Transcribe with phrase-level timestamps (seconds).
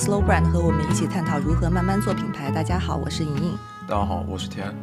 [0.00, 2.50] Slow Brand，和我们一起探讨如何慢慢做品牌。
[2.50, 3.58] 大家好，我是莹莹。
[3.86, 4.74] 大家好，我是田。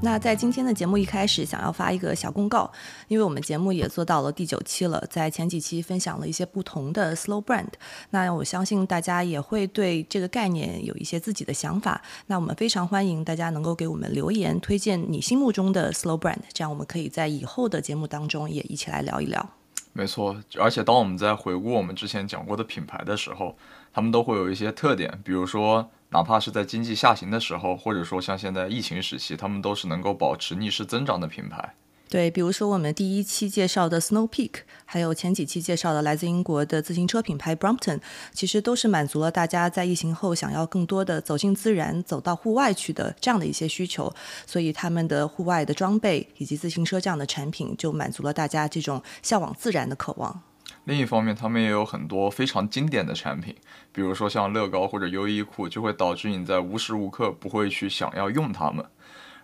[0.00, 2.70] 那在今天的节目一开始，想要发一个小公告，
[3.08, 7.66] 因为我们节目也做到了第九期了，在前几期分享了一些不同的 slow brand，
[8.10, 12.00] 那我相信大家也会对这个概念有一些自己的想法。
[12.28, 19.55] 那我们非常欢迎大家能够给我们留言，推荐你心目中的 slow brand，这样我们可以在以后的节目当中也一起来聊一聊。
[19.96, 23.56] 没错，而且当我们在回顾我们之前讲过的品牌的时候，
[23.92, 25.90] 他们都会有一些特点，比如说。
[26.10, 31.74] 哪怕是在经济下行的时候，或者说像现在疫情时期，他们都是能够保持逆势增长的品牌。
[32.08, 34.52] 对，比如说我们第一期介绍的 Snow Peak，
[34.84, 38.00] 还有前几期介绍的来自英国的自行车品牌 Brompton，
[38.32, 44.14] 其实都是满足了大家在疫情后想要更多的走进自然、走到户外去的这样的一些需求，
[44.46, 50.42] 所以他们的户外的装备以及自行车这样的产品，就满足了大家这种向往自然的渴望。
[50.84, 53.56] 另一方面，他们也有很多非常经典的产品，
[53.90, 58.84] 比如说像乐高或者优衣库，就会导致你在无时无刻不会去想要用它们。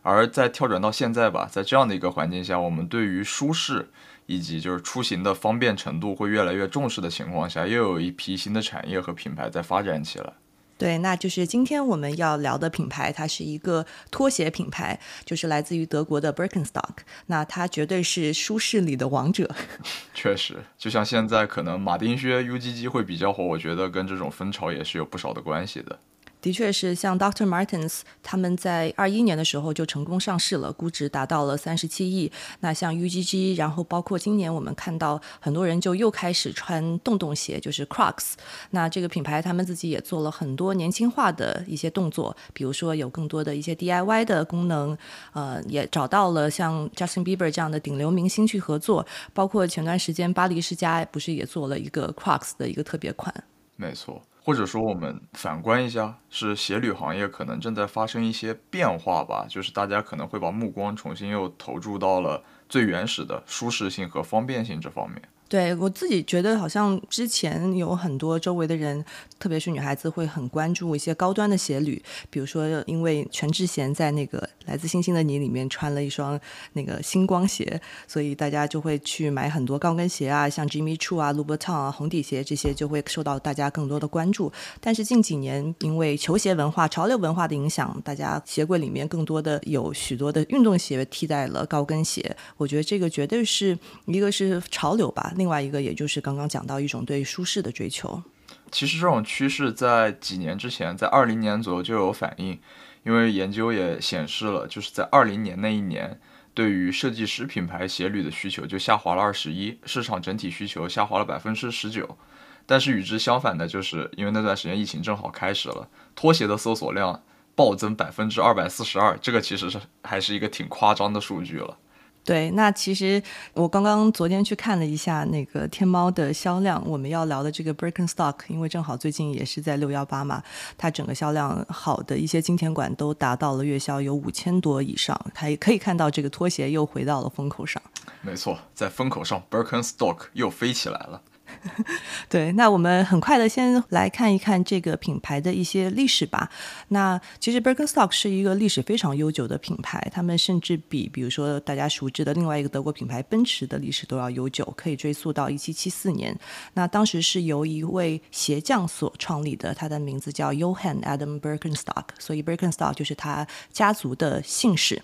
[0.02, 3.88] 而在跳转到现在吧，在这样的一个环境下，我们对于舒适
[4.26, 10.32] 以及就是出行的方便程度会越来越重视的情况下，又有一批新的产业和品牌在发展起来。
[10.78, 16.96] 对，那就是今天我们要聊的品牌，它是一个拖鞋品牌，就是来自于德国的 Birkenstock。
[17.26, 19.48] 那它绝对是舒适里的王者。
[20.12, 25.96] 确实，就像现在可能马丁靴 UGG 会比较火，我觉得跟这种风潮也是有不少的关系的。
[26.42, 27.46] 的确是，像 Dr.
[27.46, 32.30] Martens，他们在二一年的时候就成功上市了，估值达到了三十七亿。
[32.60, 38.32] 那像 UGG，然后包括今年我们看到很多人就又开始穿洞洞鞋，就是 Crocs。
[38.70, 44.98] 那这个品牌他们自己也做了很多年轻化的一些动作，比如说有更多的一些 DIY 的功能，
[45.32, 53.32] 呃，也找到了像 Justin Bieber 这样的顶流明星去合作，包括前段时间巴黎世家不是也做了一个 Crocs 的一个特别款？
[53.76, 54.20] 没错。
[54.44, 65.22] 或者说，我们反观一下，是鞋履行业可能正在发生一些变化吧，就是大家可能会把目光重新又投注到了最原始的舒适性和方便性这方面。
[65.52, 69.04] 对我自己觉得，好像之前有很多周围的人，
[69.38, 72.02] 特别是女孩子，会很关注一些高端的鞋履。
[72.30, 76.40] 比如说，因为全智贤在那个《来自星星的你》里面穿了一双
[76.72, 84.50] 那个星光鞋，所以大家就会去买很多高跟鞋啊，像 Jimmy Choo 啊、Louboutin 啊、红底鞋这些，就会受到大家更多的关注。
[84.80, 92.34] 但是近几年，因为球鞋文化、潮流文化的影响，大家鞋柜里面更多的有许多的运动鞋替代了高跟鞋。
[92.56, 95.34] 我觉得这个绝对是一个是潮流吧。
[95.42, 98.22] 另外一个，也就是刚刚讲到一种对舒适的追求。
[98.70, 102.60] 其实这种趋势在几年之前，在二零年左右就有反应，
[103.02, 106.20] 因为研究也显示了，就是在二零年那一年，
[106.54, 112.16] 对于设计师品牌鞋履的需求就下滑了二十一，市场整体需求下滑了百分之十九。
[112.64, 117.20] 但是与之相反的，就是因为那段时间疫情正好开始了，拖鞋的搜索量
[117.56, 121.76] 暴增百分之二百四十二，这个其实是还是一个挺夸张的数据了。
[122.24, 123.20] 对，那其实
[123.52, 130.40] 我刚刚昨天去看了一下那个天猫的销量，我们要聊的这个 Birkenstock，因为正好最近也是在六幺八嘛，
[130.78, 137.82] 它整个销量好的一些金钱馆都达到了月销有五千多以上，它也可以看到这个拖鞋又回到了风口上。
[138.20, 141.20] 没错，在风口上，Birkenstock 又飞起来了。
[142.28, 146.50] 对，那我们很快的先来看一看这个品牌的一些历史吧。
[146.88, 156.36] 那其实 Birkenstock 是一个历史非常悠久的品牌，他们甚至比比如说大家熟知的另外一个德国品牌奔驰的历史都要悠久，可以追溯到一七七四年。
[156.74, 165.00] 那当时是由一位鞋匠所创立的，他的名字叫 Johann Adam Birkenstock，所以 Birkenstock 就是他家族的姓氏。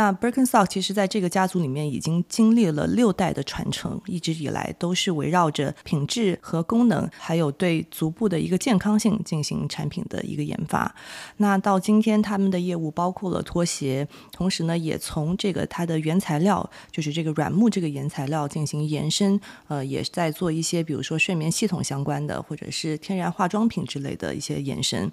[0.00, 10.94] 那 Birkenstock 其实在这个家族里面已经经历了六代的传承，一直以来都是围绕着品质和功能，还有对足部的一个健康性进行产品的一个研发。
[11.36, 19.38] 那到今天，他们的业务包括了拖鞋，同时呢，也从这个它的原材料，就是这个软木这个原材料进行延伸，
[19.68, 25.12] 呃，也在做一些比如说睡眠系统相关的，或者是天然化妆品之类的一些延伸。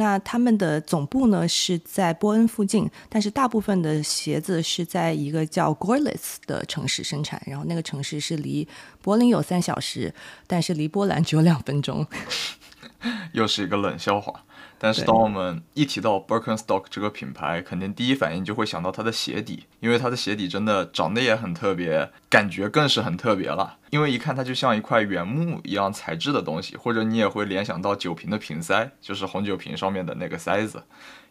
[0.00, 8.66] 那他们的总部呢是在波恩附近，但是大部分的鞋子是在一个叫 Gorlitz 的城市生产，然后那个城市是离
[9.02, 10.14] 柏林有三小时，
[10.46, 12.06] 但是离波兰只有两分钟。
[13.32, 14.44] 又是一个冷笑话。
[14.80, 23.76] 但是当我们一提到 Birkenstock 这个品牌，肯定第一反应就会想到它的鞋底，因为它的鞋底真的长得也很特别，感觉更是很特别了。
[23.90, 30.82] 因为一看它就像一块原木一样材质的东西，或者你也会联想到酒瓶的瓶塞，就是红酒瓶上面的那个塞子，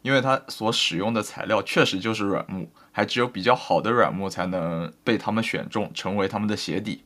[0.02, 7.04] 因为它所使用的材料确实就是软木，还只有比较好的软木才能被他们选中成为他们的鞋底。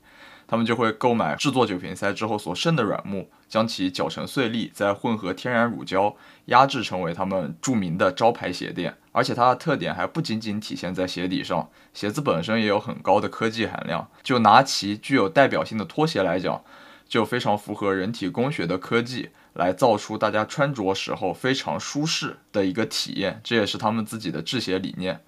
[0.51, 6.13] 他们就会购买制作酒瓶塞之后所剩的软木，将其搅成碎粒，再混合天然乳胶，
[6.47, 8.93] 压制成为他们著名的招牌鞋垫。
[9.13, 14.05] 而且它的特点还不仅仅体现在鞋底上，鞋子本身也有很高的科技含量。
[14.23, 16.61] 就拿其具有代表性的拖鞋来讲，
[17.07, 23.39] 就非常符合人体工学的科技，来造出大家穿着时候非常舒适的一个体验。
[23.41, 25.21] 这也是他们自己的制鞋理念。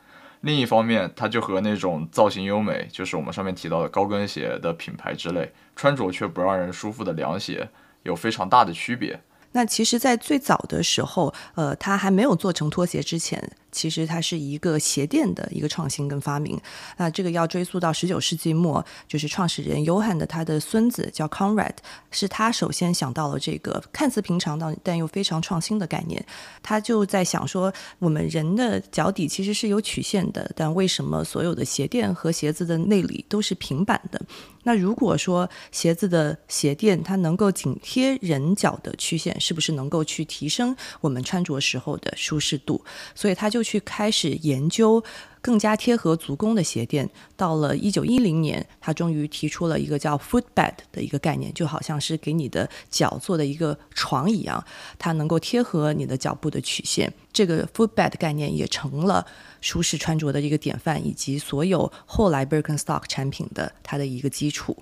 [0.44, 7.70] 另一方面，它就和那种造型优美，就是我们上面提到的高跟鞋的品牌之类，穿着却不让人舒服的凉鞋，
[8.04, 9.22] 有非常大的区别。
[9.54, 13.52] 那其实，在最早的时候，呃，它还没有做成拖鞋之前。
[13.74, 16.58] 其实它是一个鞋垫的一个创新跟发明，
[16.96, 21.74] 那这个要追溯到十九世纪末，就是创始人约翰的他的孙子叫 Conrad，
[22.12, 26.24] 是他首先想到了这个看似平常但但又非常创新的概念。
[26.62, 34.22] 他就在想说，我们人的脚底其实是有曲线的，但为什么所有的鞋垫和鞋子的内里都是平板的？
[34.66, 42.84] 那如果说鞋子的鞋垫它能够紧贴人脚的曲线，是不是能够去提升我们穿着时候的舒适度？
[43.16, 45.04] 所以他就去开始研究
[45.44, 47.08] 更加贴合足弓的鞋垫。
[47.36, 54.64] 到了一九一零年，他终于提出了一个叫 footbed 的一个概念，就好像是给你的脚做的一个床一样，
[54.98, 57.14] 它能够贴合你的脚部的曲线。
[57.34, 59.26] 这个 footbed 概念也成了
[59.60, 64.78] 舒适穿着的一个典范，以及所有后来 Birkenstock 产品的它的一个基础。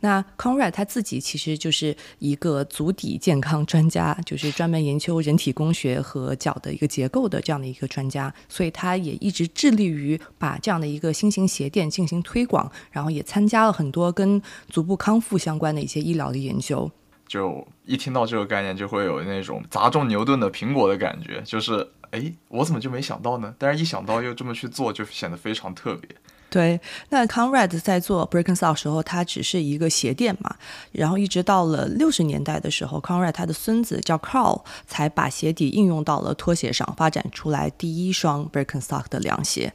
[0.00, 16.90] 那 Conrad 他自己其实就是一个足底健康专家，就是专门研究人体工学和脚的一个结构的这样的一个专家，所以他也一直致力于于把这样的一个新型鞋垫进行推广，然后也参加了很多跟足部康复相关的一些医疗的研究。
[17.26, 23.54] 就一听到这个概念，就会有那种砸中牛顿的苹果的感觉，就是哎，我怎么就没想到呢？
[23.58, 26.08] 但是一想到又这么去做，就显得非常特别。
[26.50, 26.80] 对，
[27.10, 30.56] 那 Conrad 在做 Birkenstock 时候，它只是一个鞋垫嘛。
[30.92, 39.72] 然后一直到了六十年代的时候，Conrad 他的孙子叫 Carl 才把鞋底应用到了拖鞋上，发展出来第一双 Birkenstock 的凉鞋。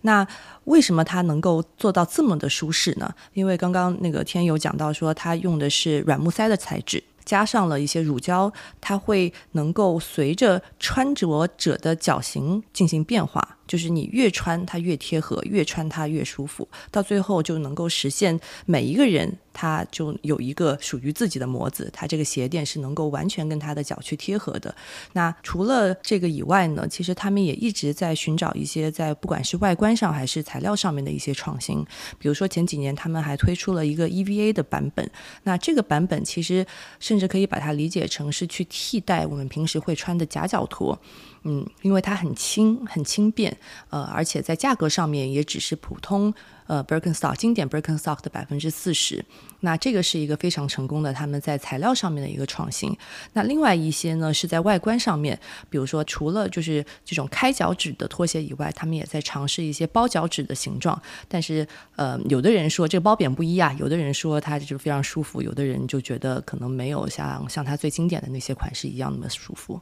[0.00, 0.26] 那
[0.64, 3.14] 为什么它能够做到这么的舒适呢？
[3.32, 7.02] 因为刚刚那个天有讲到说，它用的是软木塞的材质。
[7.26, 8.50] 加上了一些乳胶，
[8.80, 19.36] 它会能够随着穿着者的脚型进行变化，就是你越穿它越贴合，越穿它越舒服，到最后就能够实现每一个人。
[19.58, 24.74] 它就有一个属于自己的模子，它这个鞋垫是能够完全跟他的脚去贴合的。
[25.14, 31.82] 那除了这个以外呢，其实他们也一直在寻找一些在不管是外观上还是材料上面的一些创新。
[32.18, 35.10] 比如说前几年他们还推出了一个 EVA 的版本，
[35.44, 36.66] 那这个版本其实
[37.00, 41.00] 甚至可以把它理解成是去替代我们平时会穿的夹脚拖。
[41.48, 43.56] 嗯，因为它很轻、很轻便，
[43.90, 46.34] 呃，而且在价格上面也只是普通
[46.66, 49.24] 呃 Birkenstock 经典 Birkenstock 的百分之四十。
[49.60, 52.96] 那这个是一个非常成功的他们在材料上面的一个创新。
[53.32, 55.38] 那另外一些呢是在外观上面，
[55.70, 61.00] 比如说除了就是这种开脚趾的拖鞋以外，他们也在尝试一些包脚趾的形状。
[61.28, 69.80] 但是呃，有的人说这个褒贬不一啊，有的人说它就非常舒服，有的人就觉得可能没有像像它最经典的那些款式一样那么舒服。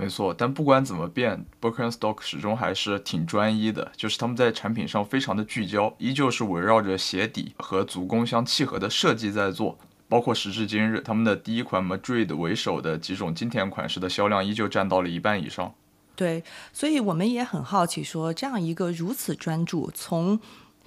[0.00, 9.76] 没错，但不管怎么变，Birkenstock 始终还是挺专一的，就是他们在产品上非常的聚焦，依旧是围绕着鞋底和足弓相契合的设计在做。
[10.08, 15.74] 包括时至今日，他们的第一款 Madrid 为首的几种经典款式的销量依旧占到了一半以上。
[16.14, 20.38] 对，所以我们也很好奇，说这样一个如此专注从。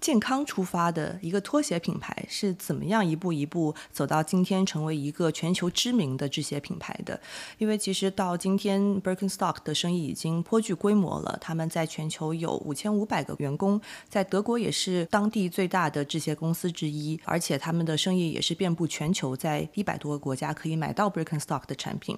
[0.02, 7.22] 健康出发的一个拖鞋品牌是怎么样一步一步走到今天，成为一个全球知名的制鞋品牌的？
[7.60, 11.38] 因为其实到今天，Birkenstock 的生意已经颇具规模了。
[11.40, 13.80] 他们在全球有五千五百个员工，
[14.10, 22.18] 在德国也是当地最大的制鞋公司之一，而且他们的生意也是遍布全球，在一百多个国家可以买到 Birkenstock 的产品。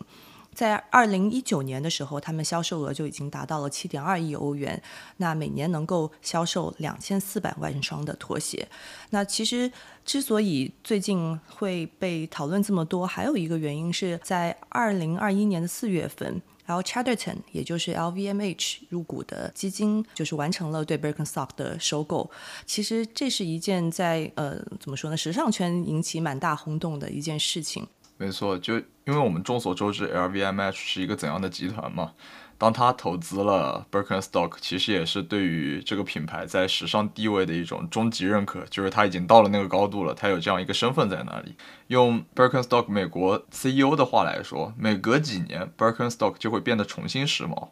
[0.54, 4.82] 在二零一九年的时候，他们销售额就已经达到了七点二亿欧元，
[5.18, 8.68] 那每年能够销售两千四百万双的拖鞋。
[9.10, 9.72] 那其实
[10.06, 22.30] 之所以最近会被讨论这么多，还有一个原因是在二零二一年的四月份，L Chatterton，也就是 LVMH 入股的基金，就是完成了对 Birkenstock 的收购。
[22.66, 27.88] 其实这是一件在呃怎么说呢，时尚圈引起蛮大轰动的一件事情。
[28.18, 32.14] 没错，就因为我们众所周知，LVMH 是一个怎样的集团嘛。
[32.58, 41.56] 当他投资了 Birkenstock，其实也是对于这个品牌在时尚地位的一种终极认可，就是他已经到了那个高度了，他有这样一个身份在那里。
[41.88, 47.70] 用 Birkenstock 美国 CEO 的话来说，每隔几年 Birkenstock 就会变得重新时髦，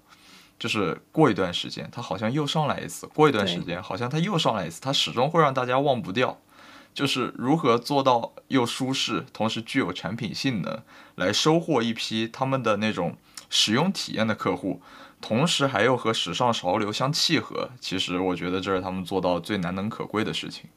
[0.59, 6.37] 就是过一段时间它好像又上来一次，过一段时间好像它又上来一次，它始终会让大家忘不掉。
[6.93, 10.81] 就是如何做到又舒适，同时具有产品性能，
[11.15, 13.17] 来收获一批他们的那种。
[13.53, 14.81] 使用体验的客户，
[15.19, 20.69] 同时还又和时尚潮流相契合，其实我觉得这是他们做到最难能可贵的事情。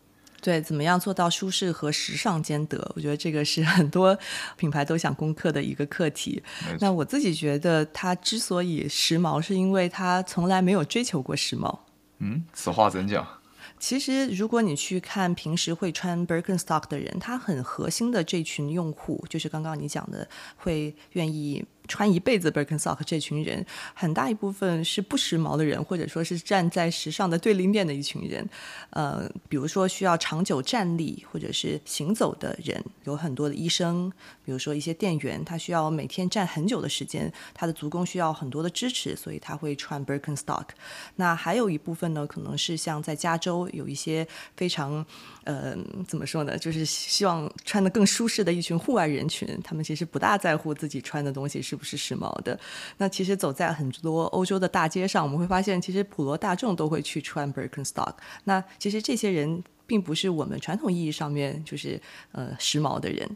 [0.42, 2.90] 对，怎么样做到舒适和时尚兼得？
[2.96, 4.18] 我觉得这个是很多
[4.56, 6.42] 品牌都想攻克的一个课题。
[6.80, 11.78] 那我自己觉得，它之所以时髦，是因为它从来没有追求过时髦。
[12.18, 13.24] 嗯，此话怎讲？
[13.78, 21.64] 其实，如果你去看平时会穿 Birkenstock 的人，他很核心的这群用户，就是刚刚你讲的，会愿意。
[21.86, 23.64] 穿一辈子 Birkenstock 这群人，
[23.94, 28.48] 很大一部分是不时髦的人，或者说是站在时尚的对立面的一群人。
[28.90, 34.10] 呃，比如说需要长久站立或者是行走的人，有很多的医生，
[34.44, 40.66] 比如说一些店员，他需要每天站很久的时间，他的足弓需要很多的支持，所以他会穿 Birkenstock。
[41.16, 44.26] 那还有一部分呢，可能是像在加州有一些
[44.56, 45.04] 非常。
[45.44, 45.76] 呃，
[46.08, 46.56] 怎么说呢？
[46.56, 52.58] 就是希望穿的更舒适的一群户外人群，他们其实不大在乎自己穿的东西是不是时髦的。
[52.98, 58.14] 那其实走在很多欧洲的大街上，我们会发现，其实普罗大众都会去穿 Birkenstock。
[58.44, 62.00] 那其实这些人并不是我们传统意义上面就是
[62.32, 63.28] 呃时髦的人，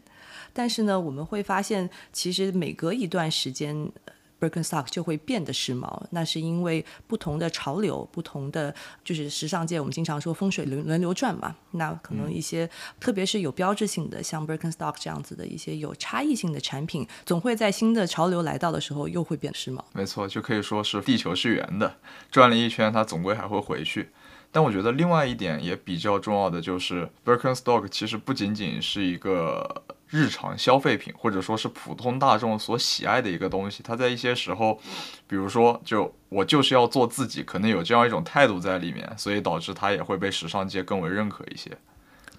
[0.53, 3.91] 但是呢，我们会发现，其实每隔一段时间。
[4.39, 11.55] Birkenstock 就会变得时髦，那是因为不同的潮流，不同的就是时尚界，我们经常说风水轮轮流转嘛。
[11.71, 12.69] 那可能一些，
[12.99, 19.83] 特别是有标志性的，像 Birkenstock 这样子的一些有差异性的产品，总会在新的潮流来到的时候又会变时髦。
[19.93, 21.97] 没错，就可以说是地球是圆的，
[22.31, 24.09] 转了一圈，它总归还会回去。
[24.51, 29.83] 但我觉得另外一点也比较重要的就是 Birkenstock 其实不仅仅是一个。
[30.11, 34.81] 日常消费品，或者说是普通大众所喜爱的一个东西，它在一些时候，
[35.27, 41.77] 比如说，就我就是要做自己，可能有这样一种态度在里面，所以导致它也会被时尚界更为认可一些。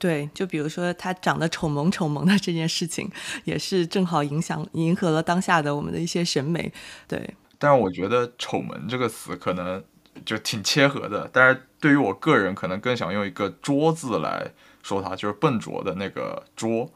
[0.00, 3.08] 对，就比如说它长得丑萌丑萌的这件事情，
[3.44, 6.72] 也是正好影响迎合了当下的我们的一些审美。
[7.06, 9.80] 对，但是我觉得“丑萌”这个词可能
[10.24, 16.90] 就挺切合的，但是对于我个人，可能更想用一个“拙”字来说它，就是笨拙的那个“拙”。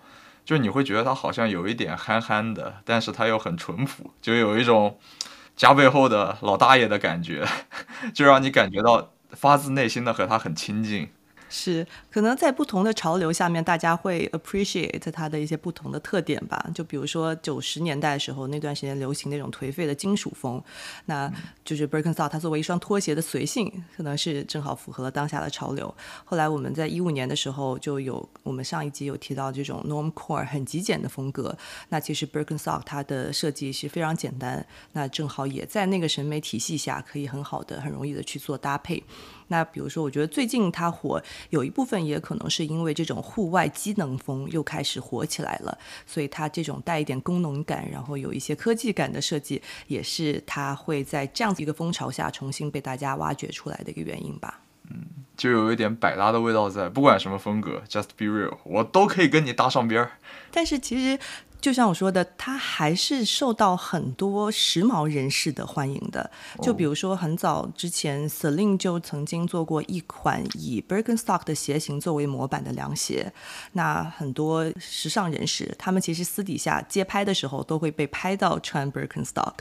[0.44, 4.98] 就你会觉得它好像有一点憨憨的，但是它又很淳朴，就有一种
[5.56, 7.46] 家背后的老大爷的感觉，
[8.12, 11.08] 就让你感觉到发自内心的和他很亲近。
[11.56, 16.68] 是，可能在不同的潮流下面，大家会 appreciate 它的一些不同的特点吧。
[16.74, 20.60] 就比如说九十年代的时候，那段时间流行那种颓废的金属风，
[21.04, 21.32] 那
[21.64, 25.94] 就是 Birkenstock 它作为一双拖鞋的随性，可能是正好符合了当下的潮流。
[26.24, 31.56] 后来我们在一五年的时候，就有我们上一集有提到这种 normcore 很极简的风格。
[31.88, 39.00] 那其实 Birkenstock 它的设计是非常简单，那正好也在那个审美体系下，可以很好的、很容易的去做搭配。
[39.48, 54.60] 那比如说，我觉得最近它火，有一部分也可能是因为这种户外机能风又开始火起来了，所以它这种带一点功能感，然后有一些科技感的设计，也是它会在这样子一个风潮下重新被大家挖掘出来的一个原因吧。
[54.90, 55.02] 嗯，
[55.36, 60.12] 就有一点百搭的味道在，不管什么风格，Just be real，我都可以跟你搭上边儿。
[60.50, 61.18] 但是其实。
[61.64, 66.30] 就像我说的，它还是受到很多时髦人士的欢迎的。
[66.60, 73.32] 就比如说，很早之前，Celine 就曾经做过一款以 Birkenstock 的鞋型作为模板的凉鞋。
[73.72, 79.54] 那很多时尚人士，他们其实私底下街拍的时候，都会被拍到穿 Birkenstock。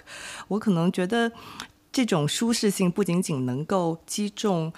[0.49, 1.31] 我可能觉得，
[1.89, 4.73] 这种舒适性不仅仅能够击中。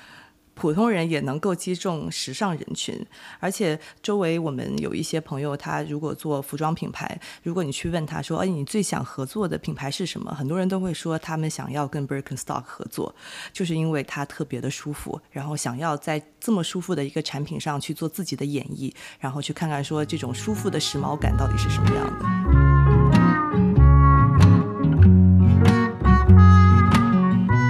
[0.55, 3.05] 普通人也能够击中时尚人群，
[3.39, 13.13] 而且周围我们有一些朋友，他如果做服装品牌，如果你去问他说：“哎，你最想合作的品牌是什么？”很多人都会说他们想要跟 Birkenstock 合作，
[13.53, 22.44] 就是因为它特别的舒服，然后想要在这么舒服的一个产品上去做自己的演绎，然后去看看说这种舒服的时髦感到底是什么样的。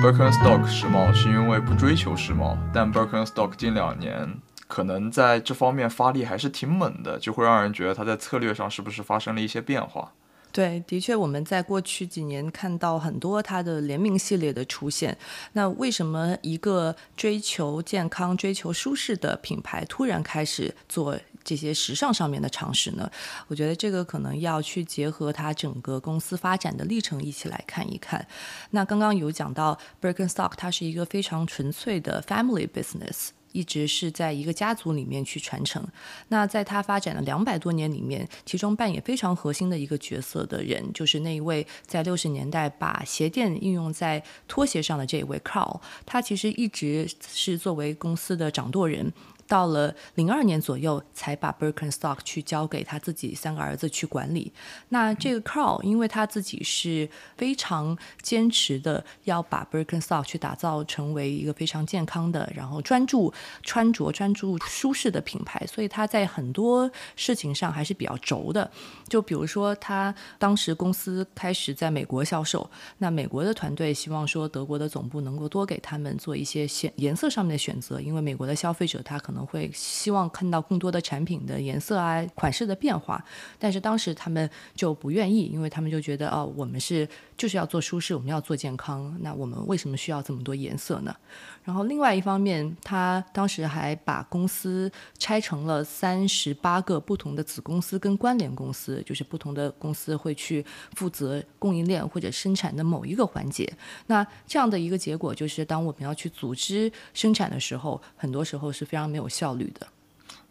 [0.05, 10.11] Birkenstock 时髦是因为不追求时髦，但 Birkenstock 近两年可能在这方面发力还是挺猛的，就会让人觉得它在策略上是不是发生了一些变化？
[10.51, 15.17] 对，的确，我们在过去几年看到很多它的联名系列的出现。
[15.53, 21.17] 那为什么一个追求健康、追求舒适的品牌突然开始做？
[21.45, 23.09] 这些时尚上面的尝试呢？
[23.47, 28.27] 我觉得这个可能要去结合它整个公司发展的历程一起来看一看。
[28.71, 33.29] 那刚刚有讲到 Birkenstock，它是一个非常纯粹的 family business。
[33.51, 35.81] 一直是在一个家族里面去传承。
[36.27, 45.79] 那在他发展了两百多年里面，其中扮演非常核心的一个角色的人，就是那一位在六十年代把鞋垫应用在拖鞋上的这一位 Carl。
[46.05, 49.13] 他其实一直是作为公司的掌舵人。
[49.47, 54.51] 到了零二年左右，才把 Birkenstock 去交给他自己三个儿子去管理。
[54.89, 68.71] 那这个 Carl，因为他自己是非常坚持的，要把 Birkenstock 去打造成为一个非常健康的，然后专注穿着、专注舒适的品牌，所以他在很多事情上还是比较轴的。
[69.07, 79.34] 就比如说，他当时公司开始在美国销售，那美国的团队希望说德国的总部能够多给他们做一些选颜色上面的选择，因为美国的消费者他可能。
[79.35, 83.21] 可能会希望看到更多的产品的颜色啊、款式的变化，
[83.59, 87.05] 但是当时他们就不愿意，因为他们就觉得哦，我们是
[87.37, 91.15] 就是要做舒适，我们要做健康，那我们为什么需要这么多颜色呢？
[91.63, 100.65] 然后另外一方面，他当时还把公司拆成了三十八个不同的子公司跟关联公司，就是不同的公司会去
[100.95, 103.71] 负责供应链或者生产的某一个环节。
[104.07, 109.87] 那这样的一个结果就是，当我们要去组织生产的时候，很多时候是非常没有效率的。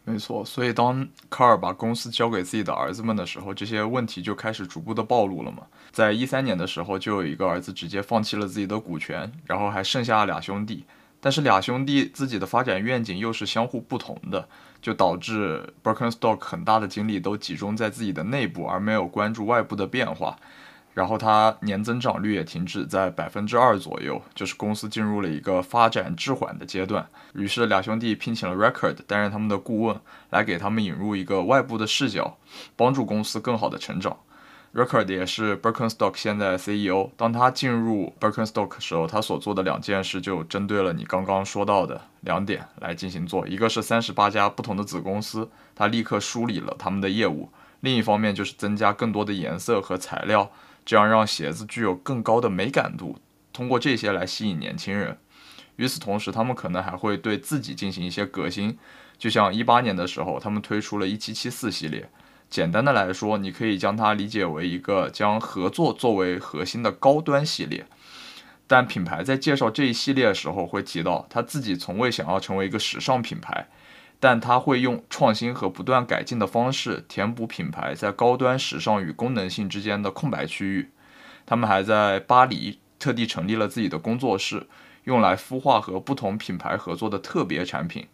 [0.07, 5.63] 没错，所以当卡尔把公司交给自己的儿子们的时候，这些问题就开始逐步的暴露了嘛。
[5.91, 10.85] 在一三年的时候，就有一个儿子直接放弃了自己的股权，然后还剩下俩兄弟。
[11.19, 14.47] 但是俩兄弟自己的发展愿景又是相互不同的，
[14.79, 20.37] 就导致 Birkenstock 很大的精力都集中在自己的内部，而没有关注外部的变化。
[20.95, 27.05] 然后它年增长率也停止在百分之二左右，就是公司进入了一个发展滞缓的阶段。
[27.33, 29.99] 于是俩兄弟聘请了 Record 担任他们的顾问，
[30.29, 32.37] 来给他们引入一个外部的视角，
[32.75, 34.17] 帮助公司更好的成长。
[34.73, 37.09] Record 也是 Birkenstock 现在 CEO。
[37.15, 43.47] 当他进入 Birkenstock 时候，他所做的两件事就针对了你刚刚说到的两点来进行做。
[43.47, 50.51] 一个是三十八家不同的子公司，他立刻梳理了他们的业务；另一方面就是增加更多的颜色和材料，
[50.85, 53.19] 这样让鞋子具有更高的美感度，
[53.51, 55.17] 通过这些来吸引年轻人。
[55.77, 58.77] 与此同时，他们可能还会对自己进行一些革新，
[59.17, 62.09] 就像一八年的时候，他们推出了一七七四系列。
[62.49, 67.85] 简单的来说，你可以将它理解为一个将合作作为核心的高端系列。
[68.67, 73.67] 但品牌在介绍这一系列的时候会提到，他自己从未想要成为一个时尚品牌，
[74.19, 80.89] 但他会用创新和不断改进的方式填补品牌在高端时尚与功能性之间的空白区域。
[81.45, 84.65] 他们还在巴黎特地成立了自己的工作室，
[85.03, 88.07] 用来孵化和不同品牌合作的特别产品。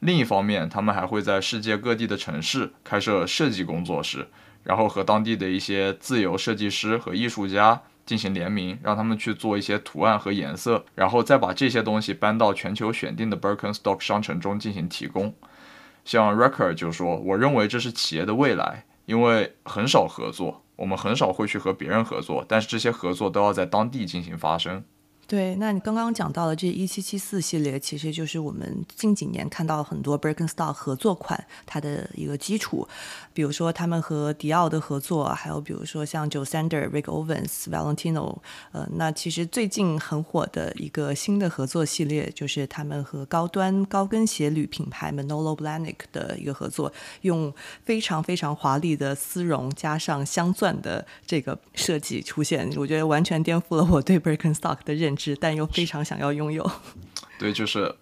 [0.00, 4.28] 另一方面，他们还会在世界各地的城市开设设计工作室，
[4.64, 15.34] 然后和当地的一些自由设计师和艺术家进行联名，让他们去做一些图案和颜色，然后再把这些东西搬到全球选定的 Birkenstock 商城中进行提供。
[16.04, 24.84] 像 Recker 就说：“我认为这是企业的未来，因为很少合作，我们很少会去和别人合作，但是这些合作都要在当地进行发生。”
[25.26, 32.86] 对，那你刚刚讲到的这一七七四系列，其实就是我们近几年看到很多 Birkenstock 合作款它的一个基础。
[33.32, 38.38] 比如说他们和迪奥的合作，还有比如说像 Joe Sander、Rick Owens、Valentino，
[38.72, 47.52] 呃，那其实最近很火的一个新的合作系列，就是他们和高端高跟鞋履品牌 Manolo Blahnik 的一个合作，用
[47.84, 56.70] 非常非常华丽的丝绒加上镶钻的这个设计出现，我觉得完全颠覆了我对 Birkenstock 的认知，但又非常想要拥有。
[57.38, 57.96] 对，就是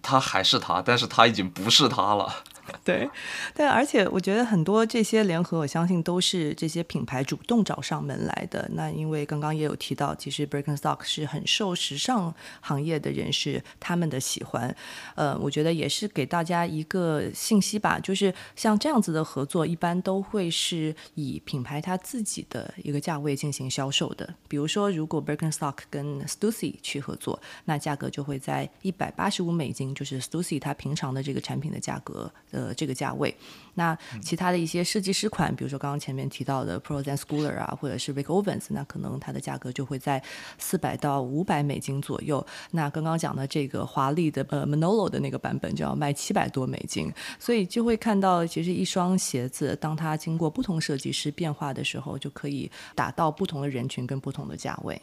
[0.00, 2.44] 他还是他，但是他已经不是他了。
[2.84, 3.08] 对，
[3.54, 8.68] 但而且我觉得很多这些联合，我相信都是这些品牌主动找上门来的。
[8.74, 14.74] 那因为刚刚也有提到，其实 Birkenstock 是很受时尚行业的人士他们的喜欢。
[15.16, 24.34] 呃，我觉得也是给大家一个信息吧，就是像这样子的合作，一般都会是以品牌它自己的一个价位进行销售的。
[24.46, 32.32] 比如说，如果 Birkenstock 跟 Stussy 去合作，那价格就会在一百八十五美金，就是 Stussy 它平常的这个产品的价格。
[32.52, 33.34] 呃，呃这个价位，
[33.74, 40.22] 那其他的一些设计师款，比如说刚刚前面提到的 Pro and Schooler 啊，或者是 Rick Owens，那可能它的价格就会在
[40.58, 42.44] 四百到五百美金左右。
[42.70, 55.00] 那刚刚讲的这个华丽的呃 Manolo 的那个版本就要卖七百多美金，所以就会看到，其实一双鞋子，当它经过不同设计师变化的时候，就可以达到不同的人群跟不同的价位。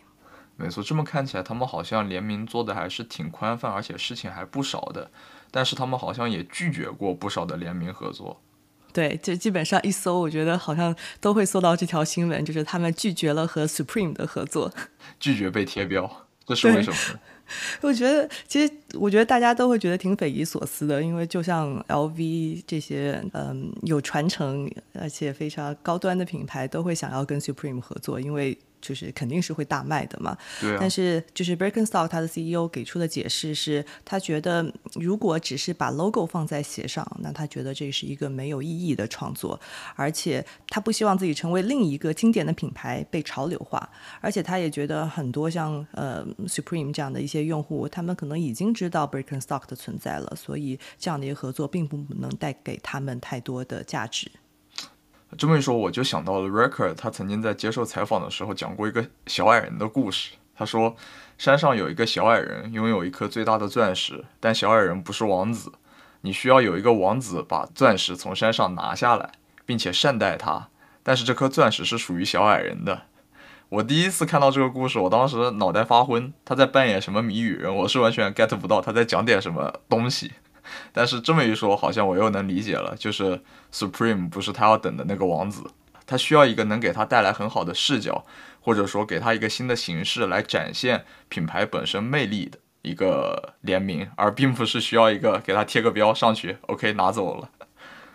[0.56, 5.10] 没错，这么看起来，他们好像联名做的还是挺宽泛，而且事情还不少的。
[5.51, 8.41] 但是他们好像也拒绝过不少的联名合作。
[8.91, 14.73] 对，就基本上一搜，我觉得好像都会搜到这条新闻，就是他们拒绝了和 Supreme 的合作，
[15.19, 16.09] 拒绝被贴标，
[16.45, 16.97] 这是为什么？
[17.81, 28.57] 我觉得，其实我觉得大家都会觉得挺匪夷所思的，因为就像 LV 这些，嗯，有传承而且非常高端的品牌，都会想要跟 Supreme 合作，因为。
[28.82, 30.38] 就是肯定是会大卖的嘛，
[30.80, 39.60] 但是就是 Birkenstock 它的 CEO 给出的解释是，他觉得如果只是把 logo 放在鞋上，那他觉得这是一个没有意义的创作，
[39.96, 43.89] 而且他不希望自己成为另一个经典的品牌被潮流化，
[44.22, 54.32] 而且他也觉得很多像呃 Supreme 这样的一些用户，他们可能已经知道 Birkenstock 的存在了，所以这样的一个合作并不能带给他们太多的价值。
[55.38, 60.34] 这么一说，我就想到了 Record，他曾经在接受采访的时候讲过一个小矮人的故事。
[60.56, 60.96] 他说，
[61.38, 65.72] 山上有一个小矮人，拥有一颗最大的钻石，但小矮人不是王子。
[66.22, 69.32] 你需要有一个王子把钻石从山上拿下来，
[69.65, 70.68] 并且善待他。
[71.02, 73.04] 但是这颗钻石是属于小矮人的。
[73.70, 76.34] 我第一次看到这个故事，我当时脑袋发昏。
[76.44, 77.74] 他在扮演什么谜语人？
[77.74, 80.34] 我是完全 get 不到他在讲点什么东西。
[80.91, 83.41] 但是这么一说，好像我又能理解了，就是
[83.73, 85.63] Supreme 不是他要等的那个王子，
[86.05, 88.25] 他需要一个能给他带来很好的视角，
[88.62, 97.49] 或者说给他一个新的形式来展现品牌本身魅力的一个联名，而并不是需要一个给他贴个标上去，OK 拿走了。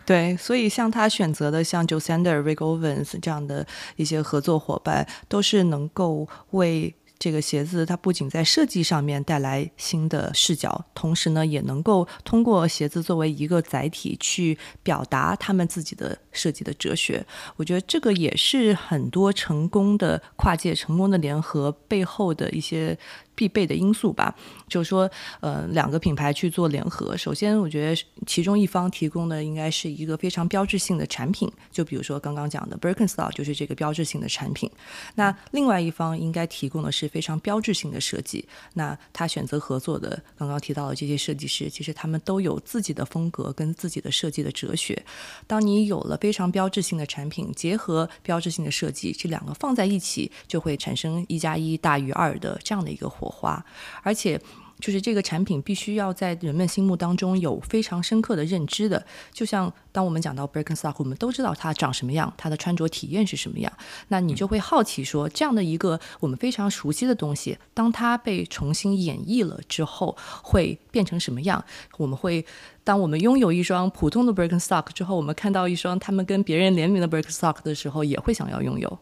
[0.06, 6.94] 对，所以像他选择的像 Josander、Rick Owens 这样的一些合作伙伴，都是能够为。
[7.18, 17.24] 这个鞋子它不仅在设计上面带来新的视角，同时呢，也能够通过鞋子作为一个载体去表达他们自己的设计的哲学。
[17.57, 22.98] 我觉得这个也是很多成功的跨界、成功的联合背后的一些。
[23.34, 24.34] 必备的因素吧，
[24.68, 34.70] 就是说，呃，两个品牌去做联合，首先，我觉得其中一方提供的应该是一个非常标志性的产品，就比如说刚刚讲的 Birkenstock 就是这个标志性的产品。
[35.14, 38.46] 那另外一方应该提供的是非常标志性的设计。
[38.74, 45.00] 那他选择合作的刚刚提到的这些设计师，其实他们都有自己的风格跟自己的设计的哲学。
[45.46, 53.08] 当你有了非常标志性的产品，结合标志性的设计，这两个放在一起，就会产生一加一大于二的这样的一个。
[53.24, 53.64] 火花，
[54.02, 54.40] 而且
[54.80, 59.02] 就是这个产品必须要在人们心目当中有非常深刻的认知的。
[59.32, 63.72] 就像当我们讲到 Birkenstock，我们都知道它长什么样，它的穿着体验是什么样。
[64.08, 71.64] 那你就会好奇说，这样的一个我们非常熟悉的东西，当它被重新演绎了之后，会变成什么样？
[71.96, 72.44] 我们会，
[72.82, 78.98] 当我们拥有一双普通的 Birkenstock 之后，我们看到一双他们跟别人联名的 Birkenstock 的时候，也会想要拥有。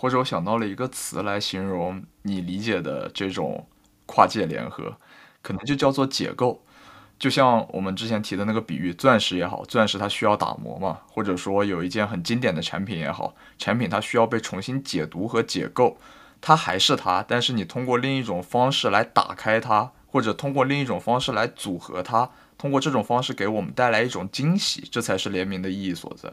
[0.00, 3.66] 或者我想到了一个词来形容你理解的这种
[4.06, 4.96] 跨界联合，
[5.42, 6.62] 可能就叫做解构。
[7.18, 15.98] 就像我们之前提的那个比喻，钻石也好，钻石它需要打磨嘛，或者说有一件很经典的产品也好，产品它需要被重新解读和解构，
[16.40, 26.32] 它还是它，但是你通过另一种方式来打开它，或者通过另一种方式来组合它，通过这种方式给我们带来一种惊喜，这才是联名的意义所在。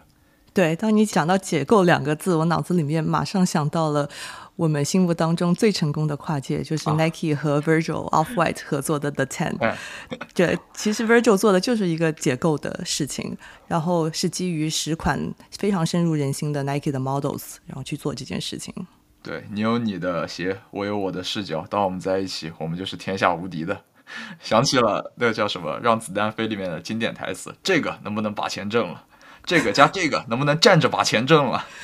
[0.56, 4.10] 对，当你讲到“解构”两个字，我脑子里面马上想到了
[4.56, 9.76] 我们心目当中最成功的跨界，就是 Nike 和 Virgil Off White 合作的 The Ten。
[10.34, 13.38] 对，其实 Virgil 做的就是一个解构的事情，
[13.68, 15.20] 然后是基于十款
[15.52, 18.74] 非常深入人心的 Nike 的 Models，然后去做这件事情。
[19.22, 23.78] 对你有你的鞋，我有我的视角，当我们在一起，我们就是天下无敌的。
[24.40, 29.04] 想起了那个叫什么《让子弹飞》里面的经典台词：“这个能不能把钱挣了？”
[29.46, 31.66] 这个加这个能不能站着把钱挣了？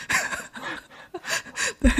[1.79, 1.91] 对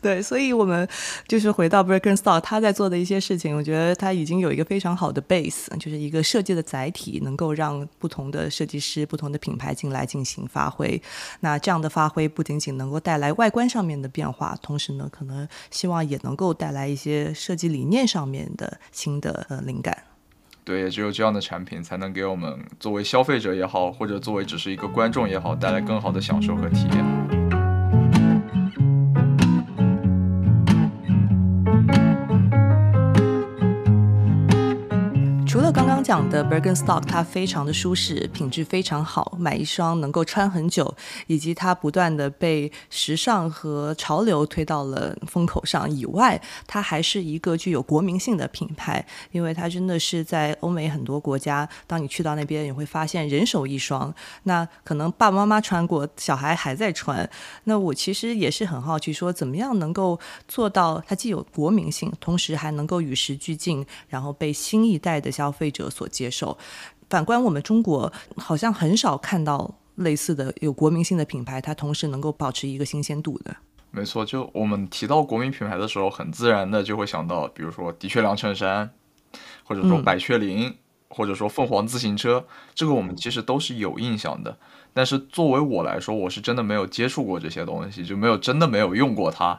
[0.00, 0.88] 对，所以我们
[1.26, 11.00] 就是回到 Birkenstock，他在做的一些事情，我觉得他已经有一个非常好的 base，就是一个设计的载体，能够让不同的设计师、不同的品牌进来进行发挥。
[11.40, 20.07] 那这样的发挥不仅仅能够带来外观上面的变化，同时呢，可能希望也能够带来一些设计理念上面的新的呃灵感。
[20.68, 27.37] 对，也只有这样的产品才能给我们作为消费者也好，或者作为只是一个观众也好，带来更好的享受和体验。
[36.08, 54.10] 讲的 Bergenstock，它非常的舒适，品质非常好，买一双能够穿很久，以及它不断的被时尚和潮流推到了风口上以外，它还是一个具有国民性的品牌，因为它真的是在欧美很多国家，当你去到那边，你会发现人手一双，
[54.44, 57.28] 那可能爸爸妈妈穿过，小孩还在穿。
[57.64, 66.56] 那我其实也是很好奇，说怎么样能够做到它既有国民性，同时还能够与时俱进，然后被新一代的消费者所接受。
[67.10, 73.56] 反观我们中国，好像很少看到类似的有国民性的品牌，它同时能够保持一个新鲜度的。
[73.90, 78.90] 没错，就我们提到国民品牌的时候，很自然的就会想到，比如说的确良衬衫，
[79.64, 80.76] 或者说百雀羚，
[81.08, 84.56] 或者说凤凰自行车，这个我们其实都是有印象的。
[84.92, 89.58] 但是作为我来说，我是真的没有接触过这些东西，就没有真的没有用过它。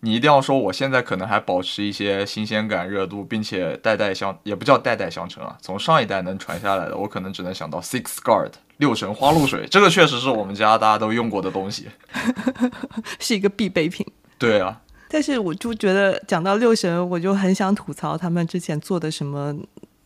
[0.00, 11.88] 你一定要说我现在可能还保持一些新鲜感、热度，并且代代相也不叫代代相承啊，从上一代能传下来的，我可能只能想到 Six Guard 六神花露水，这个确实是我们家大家都用过的东西，
[13.18, 14.06] 是一个必备品。
[14.38, 19.56] 对啊，但是我就觉得讲到六神，我就很想吐槽他们之前做的什么。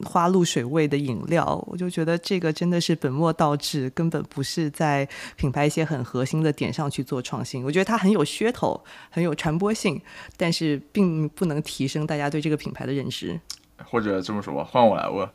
[0.03, 7.65] 花露水味的饮料，我就觉得这个真的是本末倒置，根本不是在品牌一些很核心的点上去做创新。
[7.65, 10.01] 我觉得它很有噱头，很有传播性，
[10.37, 13.41] 但是并不能提升大家对这个品牌的认知。
[13.85, 15.29] 或者这么说吧，换我来问：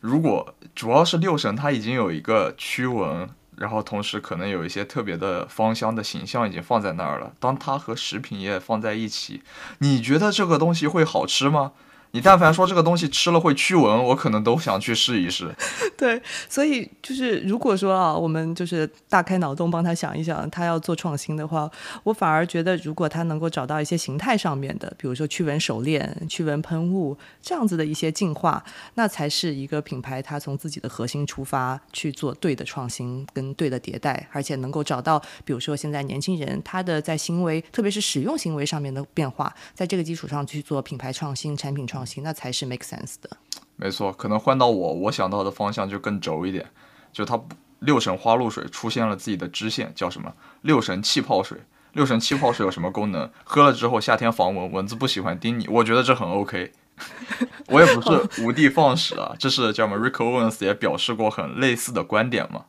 [0.00, 9.42] 如果主要是六神，它已经有一个驱蚊，然后同时可能有一些特别的芳香的形象已经放在那儿了，当它和食品业放在一起，
[9.78, 11.72] 你觉得这个东西会好吃吗？
[12.16, 15.54] 你但凡说这个东西吃了会驱蚊，我可能都想去试一试。
[15.98, 21.70] 对，所以就是如果说啊，我们就是大开脑洞帮他想一想，他要做创新的话，
[22.04, 42.05] 我反而觉得，如果他能够找到一些形态上面的，比如说驱蚊手链、驱蚊喷雾这样子的一些进化，那才是一个品牌它从自己的核心出发去做对的创新跟对的迭代，而且能够找到，比如说现在年轻人他的在行为，特别是使用行为上面的变化，在这个基础上去做品牌创新、产品创。
[42.22, 43.36] 那才是 make sense 的。
[43.76, 46.64] 没错，可能换到我，我想到的方向就更轴一点，
[47.12, 47.40] 就它
[47.80, 50.32] 六神花露水出现了自己的支线，叫什么？
[50.62, 51.58] 六神气泡水。
[51.92, 53.30] 六神气泡水有什么功能？
[53.42, 55.66] 喝了之后夏天防蚊，蚊子不喜欢叮你。
[55.68, 56.72] 我觉得这很 OK。
[57.68, 62.64] 我也不是无的放矢啊，这是叫什么？Rick Owens 也表示过很类似的观点嘛，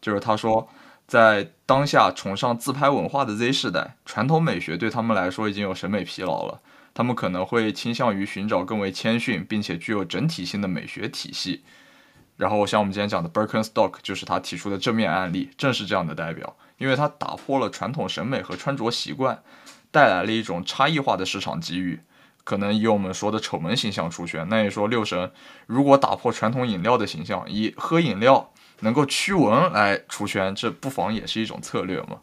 [0.00, 0.68] 就是他说，
[1.08, 6.60] 在当下崇尚自拍文化的 Z 世代，传统美学对他们来说已经有审美疲劳了。
[6.92, 11.62] 他们可能会倾向于寻找更为谦逊并且具有整体性的美学体系，
[12.36, 19.42] 然后像我们今天讲的 Birkenstock 就是他提出的正面案例，正是这样的代表，因为它打破了传统审美和穿着习惯，
[19.90, 22.00] 带来了一种差异化的市场机遇，
[22.44, 24.46] 可能以我们说的丑萌形象出圈。
[24.50, 25.30] 那你说六神
[25.66, 32.18] 如果打破传统饮料的形象，以喝饮料能够驱蚊来除醛，这不妨也是一种策略嘛？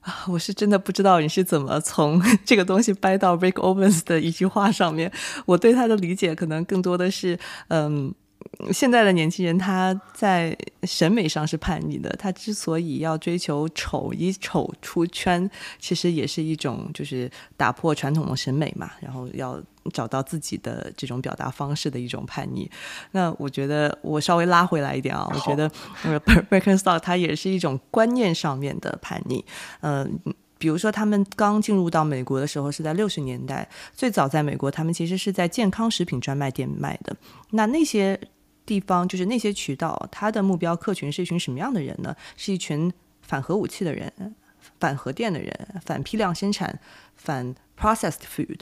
[0.00, 5.12] 啊，我是真的不知道你是怎么从 这个东西掰到 Rick Owens 的一句话上面。
[5.46, 8.14] 我对他的理解可能更多的是，嗯。
[8.72, 15.48] 现在的年轻人他在审美上是叛逆的，他之所以要追求丑，以丑出圈，
[15.78, 19.60] 其实也是一种就是打破传统的审美嘛，然后要
[19.92, 22.68] 找到自己的这种表达方式的一种叛逆。
[23.12, 25.70] 那我觉得我稍微拉回来一点啊，我觉得
[26.02, 29.44] 呃 Birkenstock 它也是一种观念上面的叛逆。
[29.80, 30.18] 嗯，
[30.58, 37.16] 比如说他们刚进入到美国的时候是在六十年代，最早在美国他们其实是在健康食品专卖店卖的，
[37.50, 38.20] 那那些。
[38.68, 42.14] 地方就是那些渠道，它的目标客群是一群什么样的人呢？
[42.36, 42.92] 是一群
[43.22, 44.12] 反核武器的人、
[44.78, 46.78] 反核电的人、反批量生产、
[47.16, 48.58] 反 processed food、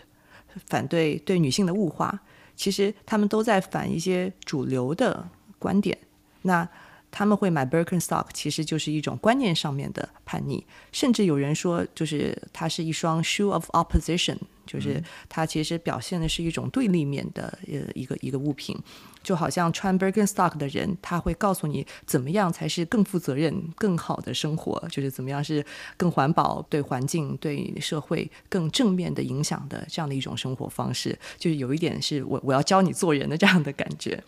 [0.69, 2.21] 反对对女性的物化。
[2.55, 5.29] 其实他们都在反一些主流的
[5.59, 5.99] 观点。
[6.43, 6.69] 那
[7.19, 10.63] 他们会买 Birkenstock，其实就是一种观念上面的叛逆。
[10.93, 18.77] 甚至有人说，就是它是一双 shoe of opposition，就是它其实表现的是一种对立面的呃一个一个物品。
[19.23, 34.23] 就好像穿 Birkenstock 的人，他会告诉你怎么样才是更负责任、更好的生活，就是怎么样是更环保、对环境、对社会更正面的影响的这样的一种生活方式，就是有一点是我我要教你做人的这样的感觉。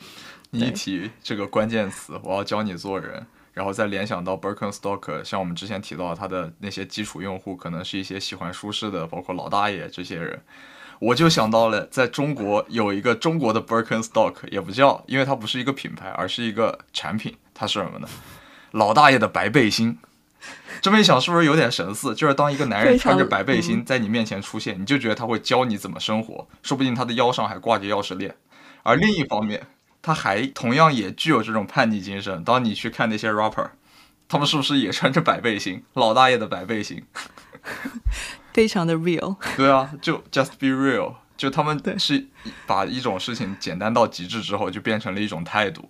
[0.51, 3.25] 你一提这个关键词，我要教你做人，
[3.59, 10.41] 然后再联想到 Birkenstock，像我们之前提到他的那些基础用户，可能是一些喜欢舒适的，包括老大爷这些人。
[11.01, 17.37] 我就想到了，在中国有一个中国的 Birkenstock，也不叫，因为它不是一个品牌，而是一个产品。
[17.53, 18.09] 它是什么呢？
[18.71, 19.99] 老大爷的白背心。
[20.81, 22.15] 这么一想，是不是有点神似？
[22.15, 28.37] 就是当一个男人穿着白背心在你面前出现，你就觉得他会教你怎么生活，说不定他的腰上还挂着钥匙链。
[28.85, 29.67] 而另一方面，
[30.03, 32.43] 他还同样也具有这种叛逆精神。
[32.45, 33.71] 当你去看那些 rapper，
[34.29, 35.83] 他们是不是也穿着百背心？
[35.95, 37.05] 老大爷的百背心。
[38.55, 42.27] 非常的 real，对啊，就 just be real，就他们是
[42.67, 45.89] 把一种事情简单到极致之后，就变成了一种态度。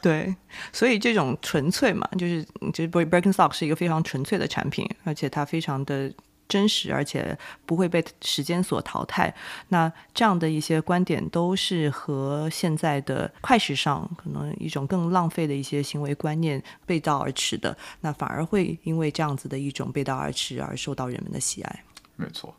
[0.00, 0.34] 对，
[0.72, 2.42] 所以这种纯粹嘛，就是
[2.72, 6.10] 就是 breakin' stock 是一个非常纯粹的产品，而且它非常的
[6.48, 9.34] 真实，而且不会被时间所淘汰。
[9.68, 17.76] 那这样的一些观点都是和现在的快时尚可能一种更浪费的一些行为观念背道而驰的。
[18.00, 21.84] 那反而会因为这样子的一种背道而驰而受到人们的喜爱。
[22.16, 22.54] 没错，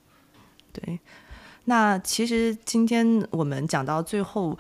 [0.74, 1.00] 对。
[1.66, 4.58] 那其实今天我们讲到最后。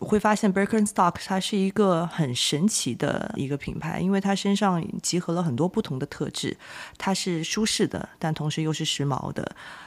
[0.00, 6.56] 会发现 Birkenstock 它是一个很神奇的一个品牌，因为它身上集合了很多不同的特质。
[6.98, 9.42] 它是舒适的，但同时又是时髦的；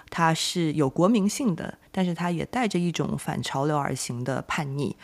[0.09, 4.95] 它是有国民性的，但是它也带着一种反潮流而行的叛逆。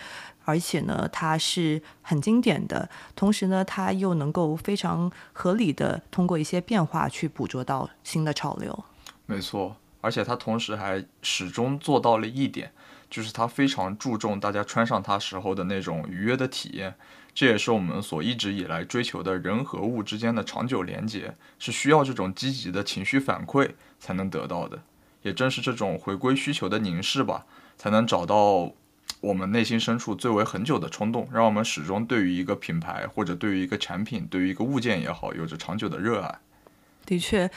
[0.45, 8.83] 而且呢，它是很经典的，同时呢，它又能够非常合理的通过一些变化去捕捉到新的潮流。
[9.25, 12.73] 没错，而且它同时还始终做到了一点。
[13.13, 16.95] 就是它非常注重大家穿上它时候的那种愉悦的体验，
[17.31, 24.81] 这也是我们所一直以来追求的人和物之间的长久连接，是需要这种积极的情绪反馈才能得到的。
[25.21, 27.45] 也正是这种回归需求的凝视吧，
[27.77, 28.71] 才能找到
[29.21, 36.39] 我们内心深处最为恒久的冲动，让我们始终对于一个品牌或者对于一个产品、对于一个物件也好，有着长久的热爱。
[37.05, 37.51] 的确。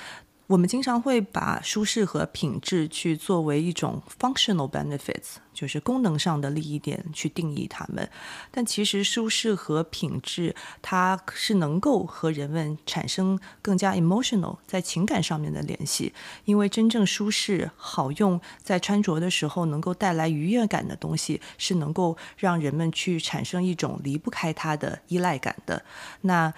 [0.46, 8.08] 我们经常会把舒适和品质去作为一种 functional benefits，就是功能上的利益点去定义它们。
[8.52, 16.14] 但其实舒适和品质，它是能够和人们产生更加 emotional 在情感上面的联系。
[16.44, 25.84] 因为真正舒适、好用，在穿着的时候能够带来愉悦感的东西，是能够让人们去产生一种离不开它的依赖感的。
[26.20, 26.54] 那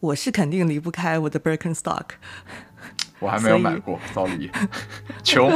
[0.00, 2.06] 我是肯定离不开我的 Birkenstock。
[3.20, 4.50] 我还没有买过，骚礼，
[5.22, 5.52] 求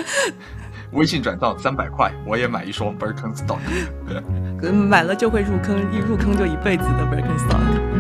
[0.93, 3.59] 微信转账三百块，我也买一双 Birkenstock。
[4.71, 7.94] 买了就会入坑，一入坑就一辈子的 Birkenstock。